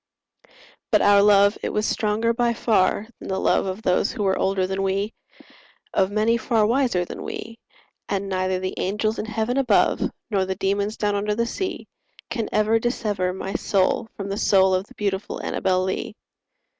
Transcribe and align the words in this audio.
But 0.91 1.03
our 1.03 1.21
love 1.21 1.59
it 1.61 1.69
was 1.69 1.85
stronger 1.85 2.33
by 2.33 2.53
far 2.55 3.05
than 3.19 3.27
the 3.29 3.37
love 3.39 3.67
Of 3.67 3.83
those 3.83 4.11
who 4.11 4.23
were 4.23 4.35
older 4.35 4.65
than 4.65 4.81
we— 4.81 5.13
Of 5.93 6.09
many 6.09 6.37
far 6.37 6.65
wiser 6.65 7.05
than 7.05 7.21
we— 7.21 7.59
And 8.09 8.27
neither 8.27 8.57
the 8.59 8.73
angels 8.77 9.19
in 9.19 9.25
heaven 9.25 9.57
above, 9.57 10.01
Nor 10.31 10.45
the 10.45 10.55
demons 10.55 10.97
down 10.97 11.13
under 11.13 11.35
the 11.35 11.45
sea, 11.45 11.85
Can 12.31 12.49
ever 12.51 12.79
dissever 12.79 13.31
my 13.31 13.53
soul 13.53 14.07
from 14.17 14.29
the 14.29 14.37
soul 14.37 14.73
Of 14.73 14.87
the 14.87 14.95
beautiful 14.95 15.37
Annabel 15.45 15.83
Lee. 15.83 16.15